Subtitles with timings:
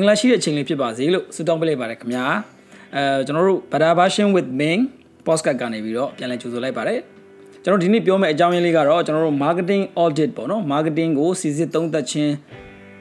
[0.00, 2.24] င်္ဂလာရှိတဲ့အချိန်လေးဖြစ်ပါစေလို့ဆုတောင်းပေးလိုက်ပါတယ်ခင်ဗျာ
[2.96, 4.80] အဲကျွန်တော်တို့ Better Version with Ming
[5.26, 7.00] podcast ကနေပြီးတော့ပြန်လည်ကြိုဆိုလိုက်ပါတယ်
[7.62, 12.34] ကျွန်တော်ဒီနေ့ပြောမယ့်အကြောင်းရင်းလေးကတော့ကျွန်တော်တို့ marketing audit ပေါ့နော် marketing ကိုစီစစ်သုံးသပ်ခြင်း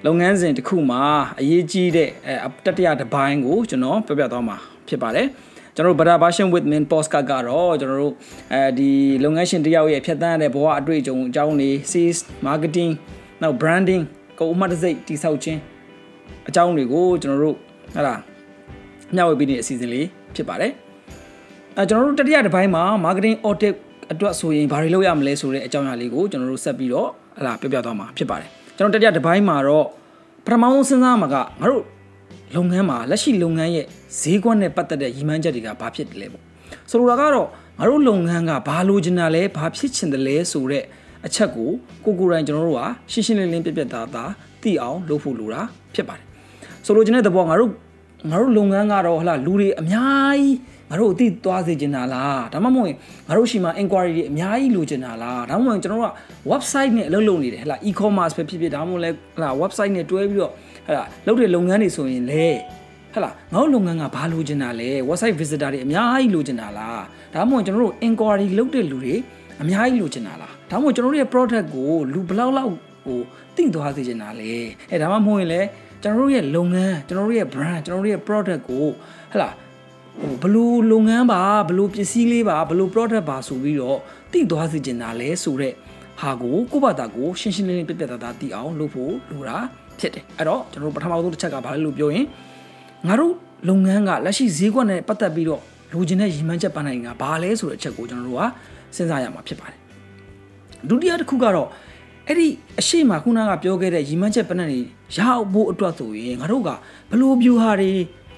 [0.06, 1.02] လုပ်ငန်းစဉ်တစ်ခုမှာ
[1.40, 4.58] အရေးကြီးတဲ့အဲတတိယတစ်ပိုင်းကိုကျွန်တော်ပြောပြသွားမှာ
[4.88, 5.28] ဖြစ်ပါတယ်
[5.76, 8.14] ကျွန်တော်တို့ Better Version with Min Postcard ကတော့ကျွန်တော်တို့
[8.54, 8.92] အဲဒီ
[9.24, 12.92] လုပ်ငန်းရှင်တယောက်ရဲ့ဖြတ်သန်းရတဲ့ဘဝအတွေ့အကြုံအကြောင်းတွေ sales marketing
[13.42, 14.04] နောက် branding
[14.40, 15.60] ကိုအမှတ်တစိတ်တိဆောက်ခြင်း
[16.50, 17.56] အကြောင်းတွေကိုကျွန်တော်တို့
[17.96, 18.16] ဟလာ
[19.16, 20.72] မျှဝေပေးနေတဲ့အစီအစဉ်လေးဖြစ်ပါတယ်
[21.78, 23.76] အဲကျွန်တော်တို့တတိယတစ်ပိုင်းမှာ marketing audit
[24.12, 29.86] အတွက်ဆိုရင်ဘာတွေလုပ်ရမလဲဆိုတဲ့အကြောင်းအရာလေးကိုကျွန်တော်တို့ဆက်ပြီးတော့ဟလာပြောပြသွားမှာဖြစ်ပါတယ်ကျွန်တော်တတိယတစ်ပိုင်းမှာတော့
[30.46, 31.84] ပထမဆုံးစဉ်းစားမှာကငါတို့
[32.56, 33.86] လုပ်ငန်းမှာလက်ရှိလုပ်ငန်းရဲ့
[34.20, 36.44] ဈေးကွက်နဲ့ပတ်သက်တဲ့ရည်မှန်းချက်တွေကဘာဖြစ်တယ်လဲပေါ့
[36.90, 37.48] ဆိုလိုတာကတော့
[37.80, 40.84] ငါတို့လုပ်ငန်းကဘာလိုချင်တာလဲဘာဖြစ်ချင်တယ်လဲဆိုတဲ့
[41.26, 41.70] အချက်ကို
[42.06, 44.32] ကိုကိုရိုင်းကျွန်တော်တို့ကရှင်းရှင်းလင်းလင်းပြပြသားသား
[44.62, 45.62] သိအောင်လုပ်ဖို့လိုတာ
[45.96, 46.29] ဖြစ်ပါတယ်
[46.86, 47.72] ဆိုလိုချင်တဲ့သဘောငါတို့
[48.30, 50.58] ငါတို့လုပ်ငန်းကတော့ဟလာလူတွေအများကြီး
[50.90, 52.86] ငါတို့အသိသွားစေချင်တာလားဒါမှမဟုတ်
[53.28, 56.14] ငါတို့ရှိမှ inquiry တွေအများကြီးလိုချင်တာလားဒါမှမဟုတ်ကျွန်တော်တို့က
[56.52, 60.52] website နဲ့အလုပ်လုပ်နေတယ်ဟလာ e-commerce ပဲဖြစ်ဖြစ်ဒါမှမဟုတ်လဲဟလာ website နဲ့တွဲပြီးတော့
[60.88, 62.46] ဟလာလုပ်တဲ့လုပ်ငန်းတွေဆိုရင်လေ
[63.14, 67.02] ဟလာငါတို့လုပ်ငန်းကဘာလိုချင်တာလဲ website visitor တွေအများကြီးလိုချင်တာလား
[67.34, 69.16] ဒါမှမဟုတ်ကျွန်တော်တို့ inquiry လုပ်တဲ့လူတွေ
[69.62, 72.72] အများကြီးလိုချင်တာလားဒါမှမဟုတ်ကျွန်တော်တို့ရဲ့ product ကိုလူဘယ်လောက်လောက်
[73.06, 73.20] ဟို
[73.56, 74.52] သိသွားစေချင်တာလဲ
[74.92, 75.68] အဲဒါမှမဟုတ်ရင်လည်း
[76.04, 78.86] ကျွန်တော်တို့ရဲ့လုပ်ငန်းကျွန်တော်တို့ရဲ့ brand ကျွန်တော်တို့ရဲ့ product ကို
[79.34, 79.50] ဟလာ
[80.20, 83.98] ဟိုဘလို့လုပ်ငန်းပါဘလို့ပစ္စည်းလေးပါဘလို့ product ပါဆိုပြီးတော့
[84.32, 85.76] သိသွားစေချင်တာလဲဆိုတော့
[86.22, 89.58] ဟာကိုကိုယ့်ဘာသာကိုရှင်းရှင်းလင်းလင်းပြပြသားသားသိအောင်လုပ်ဖို့လိုတာ
[90.00, 92.26] ဖြစ်တယ်အဲ့တော့ကျွန်တော်တို့ပထမဆုံးတစ်ချက်ကဘာလဲလို့ပြောရင်
[93.08, 93.34] ငါတို့
[93.70, 95.62] လုပ်ငန်းကလက်ရှိဈေးကွက်နဲ့ပတ်သက်ပြီးတော့
[95.94, 98.42] လိုချင်တဲ့ရည်မှန်းချက်ပန်းနိုင်ကဘာလဲဆိုတဲ့အချက်ကိုကျွန်တော်တို့က
[98.96, 99.80] စဉ်းစားရမှာဖြစ်ပါတယ်
[100.90, 101.70] ဒုတိယတစ်ခုကတော့
[102.32, 102.48] အဲ့ဒီ
[102.80, 104.82] အရှိမခုနကပြောခဲ့တဲ့ရီမန်းချက်ပနက်တွေ
[105.16, 106.70] ရအောင်ဖို့အတွက်ဆိုရင်ငါတို့က
[107.12, 107.92] ဘလို့ပြူဟာတွေ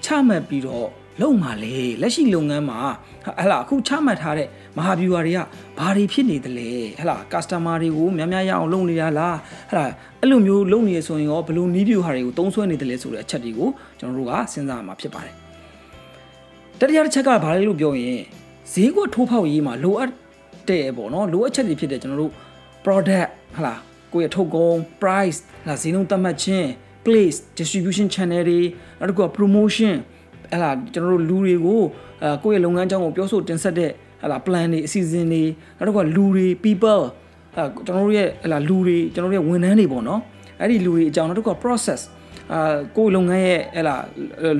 [0.04, 0.88] ချမှတ်ပြီးတော့
[1.20, 2.78] လုံမှာလေလက်ရှိလုပ်ငန်းမှာ
[3.24, 5.38] ဟလာအခုချမှတ်ထားတဲ့မဟာဗျူဟာတွေက
[5.78, 6.70] ဘာတွေဖြစ်နေသလဲ
[7.00, 9.36] ဟလာ customer တွေကိုများများရအောင်လုပ်နေတာလား
[9.70, 9.84] ဟလာ
[10.20, 15.34] အဲ့လိုမျိုးလုပ်နေရဆိုရင်ရောဘလို့နီးဗျူဟာတွေကိုတုံးဆွဲနေတယ်လဲဆိုတဲ့အချက်တွေကိုကျွန်တော်တို့ကစဉ်းစားရမှာဖြစ်ပါတယ်
[16.78, 18.20] တတိယတစ်ချက်ကဘာလဲလို့ပြောရင်
[18.72, 20.10] ဈေးကွက်ထိုးဖောက်ရေးမှာလိုအပ်
[20.68, 22.32] တဲ့ပေါ့နော်လိုအပ်ချက်တွေဖြစ်တဲ့ကျွန်တော်တို့
[22.84, 23.74] product ဟလာ
[24.12, 26.66] ကိုယ့်ရဲ့ထုတ်ကုန် price ဟလာဈေးနှုန်းသတ်မှတ်ခြင်း
[27.04, 28.60] place distribution channel တွေ
[28.98, 29.94] နောက်တစ်ခုက promotion
[30.52, 31.82] ဟလာကျွန်တော်တို့လူတွေကို
[32.22, 33.90] အဲကိုယ့်ရဲ့လုပ်ငန်းကြောင်းကိုပြောဆိုတင်ဆက်တဲ့
[34.22, 35.42] ဟလာ plan တွေအစီအစဉ်တွေ
[35.76, 37.02] နောက်တစ်ခုကလူတွေ people
[37.56, 40.20] အဲကျွန်တော်တို့ရဲ့ဟလာလူတွေကျွန်တော်တို့ရဲ့ဝန်ထမ်းတွေပေါ့နော်
[40.60, 42.00] အဲ့ဒီလူတွေအကြောင်းနောက်တစ်ခုက process
[42.52, 43.96] အာကိုယ့်လုပ်ငန်းရဲ့ဟလာ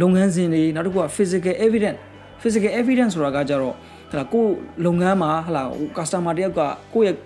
[0.02, 1.98] လုပ်ငန်းစဉ်တွေနောက်တစ်ခုက physical evidence
[2.42, 3.74] physical evidence ဆိုတာကကြတော့
[4.10, 4.44] ဟလာကို
[4.84, 5.62] လုပ်ငန်းမှာဟလာ
[5.96, 6.60] customer တယောက်က
[6.94, 7.16] ကိုယ့်ရဲ့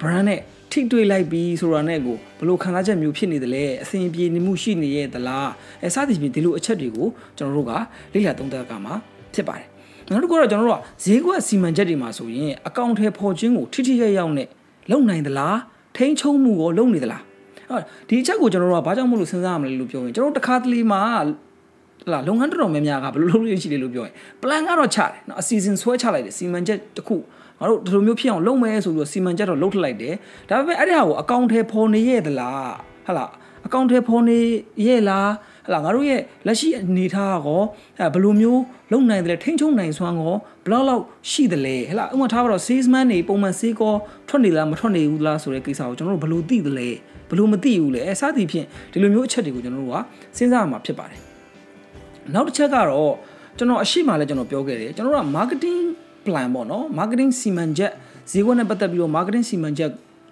[0.00, 0.40] brand နဲ့
[0.72, 5.50] ထိတွေ့လိုက်ပြီးဆိုတာနဲ့ကိုဘလို့ခံစားချက်မျိုးဖြစ်နေတယ်လဲအစဉ်ပြေနေမှုရှိနေရဲ့သလား
[5.82, 7.72] အဲစသည်ဖြင့်ဒီလိုအချက်တွေကိုကျွန်တော်တို့က
[8.14, 8.94] လေ့လာသုံးသပ်ကမှာ
[9.34, 9.66] ဖြစ်ပါတယ်
[10.06, 14.48] နောက်တစ်ခုကတော့ကျွန်တော်တို့ကဈေးကွက်စီမံချက်တွေမှာဆိုရင်အကောင့်ထဲပေါ်ခြင်းကိုထိထိရောက်ရောက်နဲ့
[14.90, 15.58] လုံနိုင်သလား
[15.96, 17.22] ထိန်းချုပ်မှုကိုလုံနေသလား
[17.70, 21.02] ဟုတ်ဒီအချက်ကိုကျွန်တော်တို့ကဘာကြောင့်မလို့စဉ်းစားရမလဲလို့ပြောရင်ကျွန်တော်တို့တစ်ခါတလေမှာ
[22.12, 27.16] လာလုပ်ငန်းတော်တော်များများကဘယ်လိုလုပ်လို့ရှိလဲလို့ပြောရင် plan ကတော့ချတယ်နော်အစီအစဉ်ဆွဲချလိုက်တယ်စီမံချက်တစ်ခု
[27.58, 30.14] ငါတို့ဒီလိုမျိုးဖြစ်အောင်လုပ်မယ်ဆိုပြီးတော့စီမံချက်တော့လုပ်ထလိုက်တယ်
[30.48, 32.72] ဒါပေမဲ့အဲ့ဒီဟာကိုအကောင့်ထဲပေါ်နေရဲ့သလား
[33.06, 33.26] ဟလာ
[33.66, 34.38] အကောင့်ထဲပေါ်နေ
[34.86, 35.30] ရဲ့လား
[35.66, 37.62] ဟလာငါတို့ရဲ့လက်ရှိအနေထားကော
[37.98, 40.34] အဲဘယ်လိုမျိုးလုပ်နိုင်တယ်လဲထိန်းချုပ်နိုင်စွမ်းကော
[40.64, 43.94] ဘလောက်လောက်ရှိတယ်လဲဟလာဥပမာထားပါတော့ salesman တွေပုံမှန် sales ကော
[44.28, 46.88] ထွက်နေလားမထွက်နေဘူးလားဆိုတဲ့ကိစ္စကိုကျွန်တော်တို့ဘယ်လိုသိတယ်လဲ
[47.28, 49.96] ဘယ်လိုမသိဘူးလဲအဲစသည်ဖြင့်ဒီလိုမျိုးအချက်တွေကိုကျွန်တော်တို့က
[50.36, 51.27] စဉ်းစားရမှာဖြစ်ပါတယ်
[52.34, 53.14] နောက်တစ်ချက်ကတော့
[53.58, 55.84] ကျွန်တော်အရှိမှလည်းကျွန်တော်ပြောခဲ့တယ်ကျွန်တော်တို့က marketing
[56.24, 57.92] plan ပေါ့နော် marketing စီမံချက်
[58.30, 59.90] ဈေးကွက်နဲ့ပတ်သက်ပြီးတော့ marketing စီမံချက်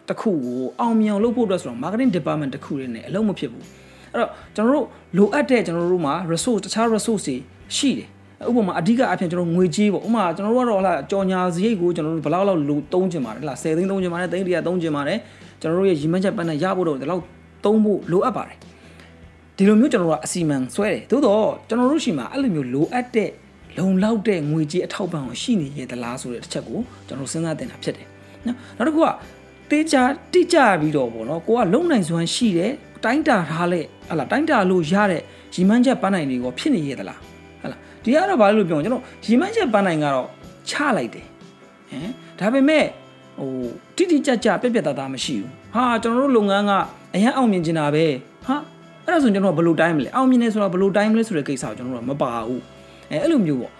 [0.09, 3.65] တစ်ခုကိုအောင်မြင်အောင်လုပ်ဖို့အတွက်ဆိုတော့ marketing department တစ်ခုရင်းနဲ့အလုံးမဖြစ်ဘူး
[4.13, 4.87] အဲ့တော့ကျွန်တော်တို့
[5.17, 7.37] လိုအပ်တဲ့ကျွန်တော်တို့မှာ resource တခြား resource တွေ
[7.77, 8.09] ရှိတယ်
[8.49, 15.19] ဥပမာအဓိကအဖြစ်ကျွန်တော်ငွေကြေးပေါ့ဥပမာကျွန်တော်တို့ကတော့ဟလာကြော်ညာစရိတ်ကိုကျွန်တော်တို့ဘယ်လောက်လောက်လိုသုံးချင်ပါတယ်ဟလာ10သိန်းသုံးချင်ပါတယ်3တရာသုံးချင်ပါတယ်
[15.61, 17.23] ကျွန်တော်တို့ရဲ့ရည်မှန်းချက်ပန်းနဲ့ရဖို့တော့ဒီလောက်
[17.65, 18.57] သုံးဖို့လိုအပ်ပါတယ်
[19.57, 23.31] ဒီလိုမျိုးကျွန်တော်တို့ကအစီမံဆွဲတယ်သို့တော့ကျွန်တော်တို့ရှိမှာအဲ့လိုမျိုးလိုအပ်တဲ့
[23.79, 28.07] လုံလောက်တဲ့ငွေကြေးအထောက်ပံ့ကိုရှိနေရဲ့သလားဆိုတဲ့တစ်ချက်ကိုကျွန်တော်စဉ်းစားတင်တာဖြစ်တယ်
[28.47, 29.09] နော်နောက်တစ်ခုက
[29.71, 29.97] တေးကြ
[30.33, 32.73] တိကျပြီးတော့ဗောနော်ကိုကလုံနိုင်စွမ်းရှိတဲ့
[33.05, 35.23] တိုင်းတာထားလက်ဟလာတိုင်းတာလို့ရတဲ့
[35.55, 37.19] ရီမန်းချက်ပန်းနိုင်တွေကိုဖြစ်နေရဲ့သလား
[37.63, 40.29] ဟလာဒီကတော့ဘာလို့ပြောကျွန်တော်ရီမန်းချက်ပန်းနိုင်ကတော့
[40.69, 41.27] ချလိုက်တယ်
[41.91, 42.85] ဟမ်ဒါပေမဲ့
[43.39, 43.51] ဟို
[43.97, 46.73] တိတိကျကျပြက်ပြက်သားသားမရှိဘူးဟာကျွန်တော်တို့လုပ်ငန်းက
[47.15, 48.07] အရင်အောင်မြင်နေတာပဲ
[48.47, 48.57] ဟာ
[49.07, 52.63] အဲ့ဒါဆိုကျွန်တော်ဘယ်လိုတိုင်းမလဲအောင်မြင်နေဆိုတော့ဘယ်လိုတိုင်းမလဲဆိုတဲ့ကိစ္စကိုကျွန်တော်တို့မပါဘူး
[53.11, 53.73] အဲအဲ့လိုမျိုးပေါ့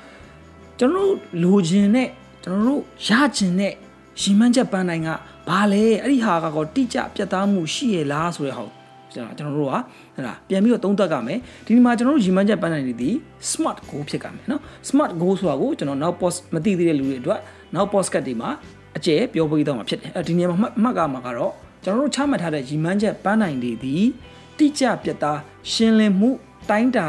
[0.79, 2.09] ကျွန်တော်တို့လိုချင်တဲ့
[2.45, 3.73] ကျွန်တော်တို့ရချင်တဲ့
[4.21, 5.09] ရီမန်းချက်ပန်းနိုင်က
[5.49, 8.65] ဘာလဲအဲ့ဒီဟာကတော့တိကျပြတ်သားမှုရှိရလားဆိုတဲ့ဟာ
[9.13, 9.75] ကျွန်တော်တို့က
[10.17, 13.15] ဟလာပြန်ပြီးတော့သုံးသပ်ကြမယ်ဒီမှာကျွန်တော်တို့ရည်မှန်းချက်ပန်းနိုင်နေသည်
[13.51, 17.41] smart goal ဖြစ်ကြမယ်နော် smart goal ဆိုတာကိုကျွန်တော်နောက် post မသိသေးတဲ့လူတွေအတွက်
[17.75, 18.51] နောက် post ကတ်တွေမှာ
[18.97, 21.53] အကျယ်ပြောပေးတော့မှာဖြစ်တယ်အဲဒီနေရာမှာမှတ်ကမှာကတော့
[21.85, 24.05] ကျွန်တော်တို့ချမှတ်ထားတဲ့ရည်မှန်းချက်ပန်းနိုင်တွေသည်
[24.59, 25.41] တိကျပြတ်သား
[25.73, 26.31] ရှင်းလင်းမှု
[26.69, 27.07] တိုင်းတာ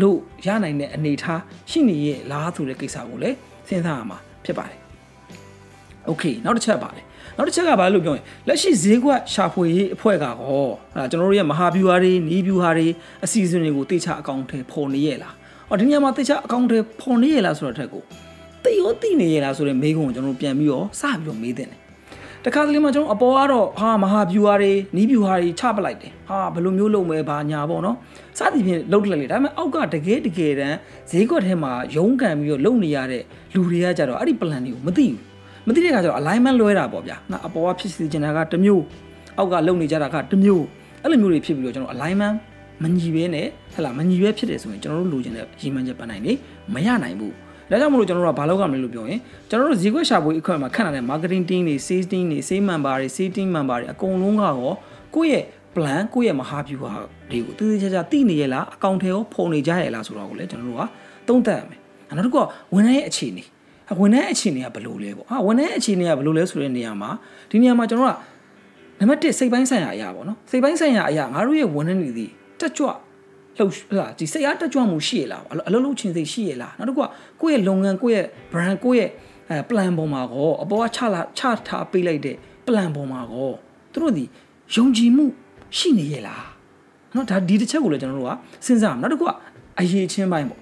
[0.00, 1.40] လို့ရနိုင်တဲ့အနေအထား
[1.70, 3.36] ရှိနေရဲ့လားဆိုတဲ့ကိစ္စကိုလည်း
[3.68, 4.80] စဉ်းစားရမှာဖြစ်ပါတယ်။
[6.10, 7.02] Okay နောက်တစ်ချက်ပါလေ
[7.36, 12.86] နောက်တစ်ချက်ကဘာလို့ပြောရင်လက်ရှိဈေးကွက်ရှာဖွေရေးအဖွဲ့ကဟောအဲ့ကျွန်တော်တို့ရဲ့မဟာဗျူဟာတွေနီးဗျူဟာတွေ
[13.24, 15.34] အစီအစဉ်တွေကိုတေချာအကောင့်ထဲပေါ်နေရဲ့လား။
[15.68, 18.02] အော်ဒီညမှာတေချာအကောင့်ထဲပေါ်နေရဲ့လားဆိုတော့ထက်ကို
[18.64, 21.78] တိရောတိနေရဲ့လားဆိုတဲ့မေးခွန်းကိုကျွန်တော်တို့ပြန်ပြီးတော့စပြီးတော့မေးတဲ့တယ်
[22.46, 27.96] တခါတလေမှာကျွန်တော်အပေါ်ကတော့ဟာမဟာဗျူဟာတွေနီးဗျူဟာတွေချပလိုက်တယ်ဟာဘယ်လိုမျိုးလုပ်မဲဘာညာပေါ့နော်
[28.38, 30.76] စသည်ဖြင့်လုပ်လိုက်လေဒါပေမဲ့အောက်ကတကယ်တကယ်တမ်း
[31.10, 33.22] ဈေးကွက်ထဲမှာရုန်းကန်ပြီးတော့လုပ်နေရတဲ့
[33.54, 35.18] လူတွေကကြတော့အဲ့ဒီ plan တွေကိုမသိဘူး
[35.66, 38.82] မသိတဲ့အခါကျတော့ alignment လွဲတာပေါ့ဗျာငါအပေါ်ကဖြစ်စီချင်တာကတစ်မျိုး
[39.38, 40.64] အောက်ကလုပ်နေကြတာကတစ်မျိုး
[41.02, 42.36] အဲ့လိုမျိုးတွေဖြစ်ပြီးတော့ကျွန်တော် alignment
[42.82, 46.32] မညီဘဲနဲ့ဟလာမညီဘဲဖြစ်တယ်ဆိုရင်ကျွန်တော်တို့လိုချင်တဲ့ရည်မှန်းချက်ပန်းနိုင်နေ
[46.74, 47.34] မရနိုင်ဘူး
[47.74, 54.76] ဒါကြောင့်မလို့ကျွန်တော်တို့ကဘာလုပ်ရမလဲလို့ပြောရင်ကျွန်တော်တို့ဈေးကွက်ရှာဖွေအခွင့်မှာခန့်လာတဲ့ marketing team တွေ sales team တွေ sales member တွေ sales team member တွေအကုန်လုံးကတော့
[55.14, 55.44] ကိုယ့်ရဲ့
[55.74, 56.90] plan ကိုယ့်ရဲ့မဟာဗျူဟာ
[57.30, 60.82] တွေကိုတည်တည်ချာချာသိနေရလားအကောင့်ထဲရောဖုံနေကြရလားဆိုတော့ကိုလည်းကျွန်တော်တို့က
[61.28, 61.78] သုံးသပ်ရမယ်
[62.16, 62.44] နောက်တစ်ခုက
[62.74, 63.44] ဝန်ထမ်းရဲ့အခြေအနေ
[64.00, 67.10] ဝန်ထမ်းအခြေအနေကဘယ်လိုလဲပေါ့ဟာဝန်ထမ်းအခြေအနေကဘယ်လိုလဲဆိုတဲ့နေရာမှာ
[67.50, 68.16] ဒီနေရာမှာကျွန်တော်က
[68.98, 72.26] နံပါတ်1စိတ်ပိုင်းဆိုင်ရာအရာပေါ့နော်စိတ်ပိုင်းဆိုင်ရာအရာငါတို့ရဲ့ဝန်ထမ်းတွေဒီ
[72.60, 72.86] တက်ကြွ
[73.58, 77.06] လှုပ်ဟာဒီစိတ်အားတက်ကြွမှုရှိရလားအလုံးလုံးချင်းစိတ်ရှိရလားနောက်တစ်ခုက
[77.40, 79.10] ကိုယ့်ရဲ့လုပ်ငန်းကိုယ့်ရဲ့ brand ကိုယ့်ရဲ့
[79.50, 82.36] အဲ plan ပေါ်မှာကောအပေါ်ကချလာချထားပေးလိုက်တဲ့
[82.66, 83.50] plan ပေါ်မှာကော
[83.92, 84.24] သူတို့ဒီ
[84.74, 85.24] ယုံကြည်မှု
[85.78, 86.44] ရှိနေရလား
[87.14, 88.32] နော်ဒါဒီတစ်ချက်ကိုလည်းကျွန်တော်တို့က
[88.66, 89.30] စဉ်းစားအောင်နောက်တစ်ခုက
[89.78, 90.60] အရေးချင်းပိုင်းပေါ့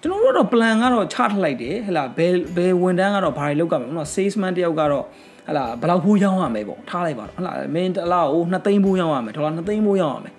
[0.00, 5.04] ကျွန်တော်တို့တော့ plan ကတော့ချထလိုက်တယ်ဟဲ့လားဘယ်ဘယ်ဝန်တန်းကတော့ဘာတွေလုပ်ကြမလဲနော် salesman တယောက်ကတော့
[5.46, 10.34] ဟဲ့လားဘယ်လောက်ဖိုးရောင်းရမယ်ပေါ့ထားလိုက်ပါတော့ဟဲ့လားမင်းတလားကို2သိန်းဖိုးရောင်းရမယ်ဒေါ်လာ2သိန်းဖိုးရောင်းရမယ်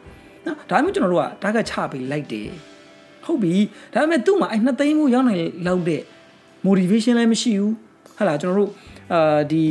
[0.45, 2.49] နော်ဒါမှမဟုတ်ကျွန်တော်တို့က target ချပေးလိုက်တယ်
[3.25, 3.53] ဟုတ်ပြီ
[3.93, 6.01] ဒါပေမဲ့သူ့မှာအဲ2သိန်းဖိုးရောင်းနိုင်လောက်တဲ့
[6.65, 7.73] motivation လည်းမရှိဘူး
[8.17, 8.71] ဟဲ့လားကျွန်တော်တို့
[9.13, 9.65] အာဒီ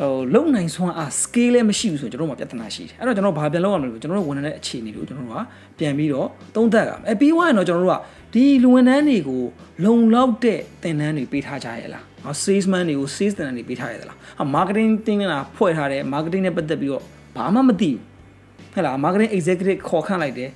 [0.00, 5.42] ဟိုလုံနိုင်စွမ်းအား scale လည်းမရှိဘူးဆိုကျွန်တော်တို့မှာပြဿနာရှိတယ်အဲ့တော့ကျွန်တော်ဘာပြန်လုပ်ရမလဲကျွန်တော်တို့ဝန်ထမ်းတဲ့အခြေအနေကိုကျွန်တော်တို့က
[5.78, 8.00] ပြန်ပြီးတော့သုံးသပ်ရမယ်အပြီးွားရင်တော့ကျွန်တော်တို့က
[8.34, 9.42] ဒီလူဝန်ထမ်းတွေကို
[9.84, 17.02] လုံလောက်တဲ့သင်တန်းတွေပေးထားကြရဲ့လားဟော salesman တွေကို sales သင်တန်းတွေပေးထားရဲ့လားဟာ marketing တင်းနေတာဖွဲ့ထားတယ် marketing နဲ့ပတ်သက်ပြီးတော့
[17.36, 17.98] ဘာမှမသိဘူး
[18.78, 20.50] ဟဲ့လား marketing executive ခေါ်ခန့်လိုက်တယ်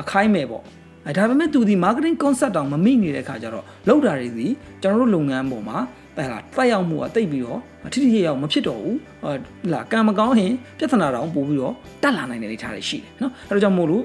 [0.00, 0.62] အခိုင်းမယ်ပေါ့
[1.06, 4.46] အဲဒါပေမဲ့သူဒီ marketing concept တောင်မမိနေတဲ့ခါကျတော့လောက်တာတွေဒီ
[4.82, 5.78] ကျွန်တော်တို့လုပ်ငန်းပေါ်မှာ
[6.16, 7.60] တဲ့လားတက်ရောက်မှုကတိတ်ပြီးတော့
[7.92, 9.26] ထိထိရောက်မဖြစ်တော့ဘူးဟ
[9.72, 14.04] လာကံမကောင်းရင်ပြဿနာတောင်ပို့ပြီးတော့တက်လာနိုင်တဲ့အနေအထားတွေရှိတယ်နော်အဲဒါကြောင့်မို့လို့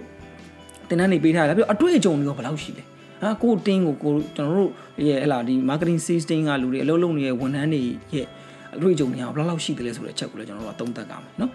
[0.89, 2.83] တင်တန်းနေပေးထားတယ်ပြီးတော့အတွေ့အကြုံတွေကဘယ်လောက်ရှိလဲ
[3.21, 4.71] ဟာကိုတင်းကိုကိုကျွန်တော်တို့
[5.07, 7.81] ရဲ့ဟလာဒီ marketing sales team ကလူတွေအလုပ်လုပ်နေတဲ့ဝန်ထမ်းတွေ
[8.13, 8.27] ရဲ့
[8.75, 11.51] အတွေ့အကြုံတွေကဘယ်လောက်ရှိတယ်လဲဆိုတဲ့ချက်ကိုလည်းကျွန်တော်တို့ကသုံးသပ်ကြမယ်နော်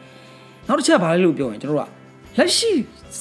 [0.69, 2.73] နောက်တစ်ချက်ဘာလဲလို့ပြောရင်ကျွန်တော်တို့ကလက်ရှိ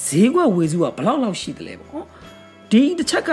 [0.04, 2.04] ဈေးကွက်ဝေစုကဘယ်လောက်လောက်ရှိတယ်လဲပေါ့
[2.70, 3.30] ဒီတစ်ချက်က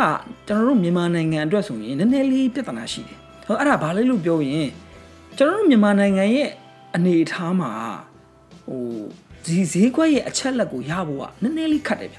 [0.48, 4.70] ကျွန်တော်တို့မြန်မာနိုင်ငံအတွက်ဆိုရင်နည်းနည်းလေးပြဿနာရှိတယ်ဟောအဲ့ဒါဘာလဲလို့ပြောရင်
[5.38, 6.50] ကျွန်တော်တို့မြန်မာနိုင်ငံရဲ့
[6.96, 7.72] အနေအထားမှာ
[8.68, 8.84] ဟို
[9.46, 12.18] ဒီဈေးကွက်ရဲ့အချက်လက်ကိုရဖို့ကနည်းနည်းလေးခက်တယ်ဗျ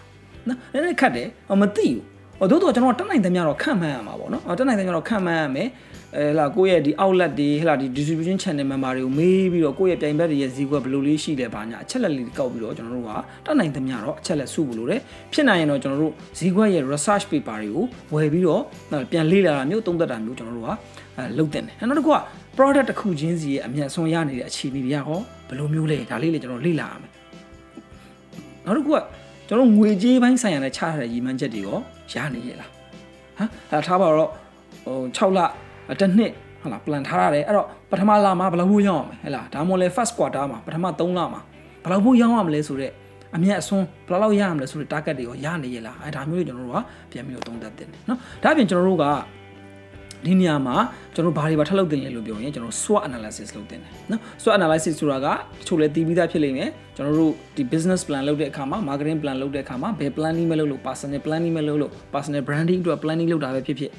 [0.48, 2.00] နော်နည်းနည်းခက်တယ်ဟောမသိဘူး
[2.38, 5.68] ဟောတို့တော့ကျွန်တော်တက်နိုင်သမျှတော့ခံမှန်းရမှာပေါ့နော်ဟောတက်နိုင်သမျှတော့ခံမှန်းရမယ်
[6.16, 13.10] အဲလာကိုယ့်ရဲ့ဒီ outlet တွေဟဲ့လားဒီ distribution channel member တွေကိုမေးပြီးတော့ကိုယ့်ရဲ့ပြိုင်ဘက်တွေရဲ့ဈေးကွက်ဘယ်လိုလေးရှိလဲဘာညာအချက်လက်လေးကောက်ပြီးတော့ကျွန်တော်တို့က
[13.46, 15.00] တက်နိုင်သမျှတော့အချက်လက်စုဖို့လိုတယ်
[15.32, 17.84] ဖြစ်နိုင်ရင်တော့ကျွန်တော်တို့ဈေးကွက်ရဲ့ research paper တွေကို
[18.14, 18.62] ဝယ်ပြီးတော့
[19.10, 20.70] ပြန်လေ့လာတာမျိုးသုံးသပ်တာမျိုးကျွန်တော်တို့က
[21.16, 22.18] အဲလုပ်တင်တယ်နောက်တစ်ခုက
[22.56, 27.10] product တစ်ခုချင်းစီရဲ့အမြတ်ဆုံးရနေတဲ့အခြေအနေတွေကဟောဘယ်လိုမျိုးလဲဒါလေးလေကျွန်တော်လေ့လာရမယ်
[28.66, 28.98] နောက်တစ်ခုက
[29.48, 31.78] ကျွန်တော်ငွေကြေးပိုင်းဆိုင်ရာနဲ့ချထားတဲ့ရည်မှန်းချက်တွေရော
[32.12, 34.30] ရနေရလားဟမ်အဲထားပါတော့
[34.84, 35.40] ဟို6လ
[36.00, 36.32] တစ်နှစ်
[36.62, 41.40] ဟုတ်လား plan ထားရတယ်အဲ့တော့ပထမလမှာဘယ်လောက်ဖို့ရောင်းရမလဲဟဲ့လားဒါမှမဟုတ်လဲ first quarter မှာပထမ3လမှာ
[41.82, 42.92] ဘယ်လောက်ဖို့ရောင်းရမလဲဆိုတော့
[43.36, 49.06] အမြတ်အစွန်းဘယ်လောက်ရရမလဲဆိုတဲ့ target တွေရောရနေရလားအဲဒါမျိုးတွေကျွန်တော်တို့ကပြန်ပြီးတော့သုံးသပ်တင်တယ်နော်ဒါအပြင်ကျွန်တော်တို့က
[50.26, 50.76] ဒီနေရာမှာ
[51.14, 55.34] ကျွန်တော်ဘာတွေပါထပ်လုပ်တင်ရလို့ပြောရင်ကျွန်တော် SWOT analysis လုပ်တင်တယ်နော် SWOT analysis ဆိုတာကတ
[55.66, 63.28] ချို့လည်းတည်ပြီးသားဖြစ်လိမ့်မယ်ကျွန်တော်တို့ဒီ business plan လုပ်တဲ့အခါမှာ marketing plan လုပ်တဲ့အခါမှာဘယ် planning ပဲလုပ်လို့ personal planning ပဲလုပ်လို့ personal branding အတွက် planning
[63.32, 63.90] လုပ်တာပဲဖြစ်ဖြစ်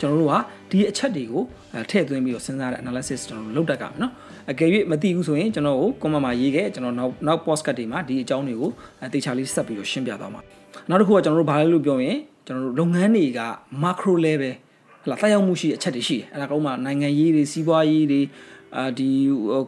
[0.00, 0.34] ကျွန်တော်တို့က
[0.70, 1.42] ဒီအချက်တွေကို
[1.90, 4.12] ထည့်သွင်းပြီးတော့စဉ်းစားတဲ့ analysis ကျွန်တော်တို့လုပ်တတ်ကြမယ်နော်
[4.50, 8.70] အကယ်၍မသိဘူးဆိုရင်ကျွန်တော်ကို comment မှာရေးခဲ့ကျွန်တော်နောက်နောက် podcast တွေမှာဒီအကြောင်းတွေကို
[9.12, 10.40] တေချာလေးဆက်ပြီးတော့ရှင်းပြသွားမှာ
[10.88, 13.40] နောက်တစ်ခုကကျွန်တော်တို့ဘာလဲလို့ပြောရင်ကျွန်တော်တို့လုပ်ငန်းတွေက
[13.82, 14.52] macro level
[15.02, 18.20] ဟလာတက်ရောက်မှုရှိတဲ့အချက်တွေရှိတယ်အဲ့ဒါကောမှနိုင်ငံရေးတွေစီးပွားရေးတွေ
[18.76, 19.10] အာဒီ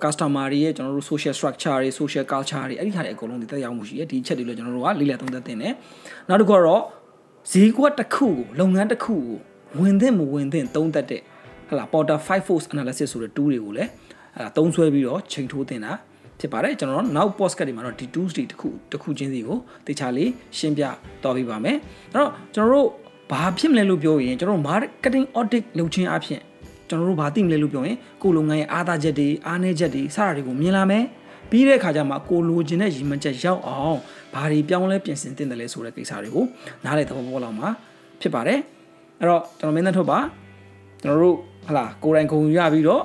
[0.03, 5.73] customer တွေရဲ့ကျွန်တော်တို့ social structure တွေ social culture တွေအဲ့ဒီဟာတွေအကုန်လုံးဒီတက်ရောက်မှုရှိတယ်ဒီအချက်တွေလည်းကျွန်တော်တို့ကလေ့လာသုံးသပ်တင်တယ်
[6.29, 6.83] နောက်တစ်ခုကတော့
[7.51, 9.39] ဈေးကွက်တစ်ခုကိုလုပ်ငန်းတစ်ခုကို
[9.79, 11.23] ဝင်သင့်မဝင်သင့်သုံးသပ်တဲ့
[11.69, 13.91] ဟလာ Porter 5 force analysis ဆိုတဲ့ tool တွေကိုလည်း
[14.37, 15.93] အဲသုံးဆွဲပြီးတော့ချိန်ထိုးတင်တာ
[16.41, 20.83] ဖြစ်ပါတယ်ကျွန်တော်တို့နောက် podcast တွေမှာတော့ဒီ tools တွေတစ်ခုတစ်ခုချင်းစီကိုတေချာလေးရှင်းပြ
[21.23, 21.77] သွားပေးပါမယ်
[22.13, 22.89] အဲ့တော့ကျွန်တော်တို့
[23.31, 26.41] ဘာဖြစ်မလဲလို့ပြောရင်ကျွန်တော်တို့ marketing audit လုပ်ခြင်းအပြင်
[26.89, 31.05] ကျွန်တော်တို့ဘာသိမလဲလို့ပြောရင်ကိုလုပ်ငန်းရဲ့အားသာချက်တွေအားနည်းချက်တွေစတာတွေကိုမြင်လာမယ်
[31.51, 33.99] ပြီးတဲ့အခါကျမှကိုလိုချင်တဲ့ရည်မှန်းချက်ရောက်အောင်
[34.35, 36.45] ဘာတွေပြောင်းလဲပြင်ဆင်တင်တယ်လဲဆိုတဲ့ကိစ္စတွေကို
[36.85, 37.69] နားလည်သဘောပေါက်လာမှာ
[38.21, 38.61] ဖြစ်ပါတယ်
[39.21, 40.19] အဲ့တော့ကျွန်တော်မင်းသားထုတ်ပါ
[41.03, 41.37] ကျွန်တော်တို့
[41.67, 43.05] ဟလာကိုယ်တိုင်ခုံယူရပြီးတော့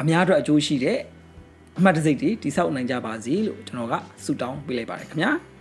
[0.00, 0.98] အများအတွက်အကျိုးရှိတဲ့
[1.78, 3.94] အမှတ်တစိတ်တွေတိဆောက်နိုင်ကြပါစေလို့ကျွန်တော်က
[4.24, 5.30] ဆုတောင်းပေးလိုက်ပါတယ်ခင်ဗျာ။